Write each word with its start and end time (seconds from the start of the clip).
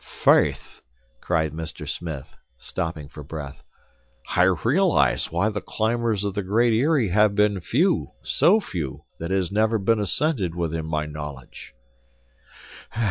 "Faith!" 0.03 0.81
cried 1.21 1.53
Mr. 1.53 1.87
Smith, 1.87 2.35
stopping 2.57 3.07
for 3.07 3.21
breath. 3.21 3.61
"I 4.35 4.45
realize 4.65 5.31
why 5.31 5.49
the 5.49 5.61
climbers 5.61 6.23
of 6.23 6.33
the 6.33 6.41
Great 6.41 6.73
Eyrie 6.73 7.09
have 7.09 7.35
been 7.35 7.59
few, 7.59 8.09
so 8.23 8.59
few, 8.59 9.05
that 9.19 9.31
it 9.31 9.35
has 9.35 9.51
never 9.51 9.77
been 9.77 9.99
ascended 9.99 10.55
within 10.55 10.87
my 10.87 11.05
knowledge." 11.05 11.75